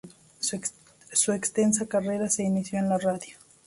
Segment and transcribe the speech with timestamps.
[1.11, 3.37] Su extensa carrera se inició en la radio.